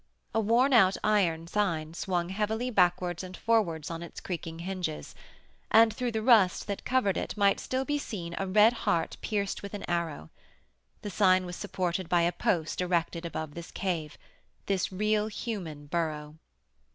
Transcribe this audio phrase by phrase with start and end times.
[0.33, 5.13] A worn out iron sign swung heavily backwards and forwards on its creaking hinges,
[5.69, 9.61] and through the rust that covered it might still be seen a red heart pierced
[9.61, 10.31] with an arrow.
[11.03, 14.17] The sign was supported by a post erected above this cave,
[14.65, 16.39] this real human burrow.